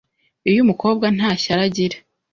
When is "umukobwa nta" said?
0.65-1.29